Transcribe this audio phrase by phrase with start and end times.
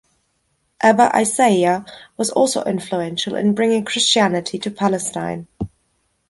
[0.81, 1.85] Abba Isaiah
[2.17, 5.47] was also influential in bringing Christianity to Palestine.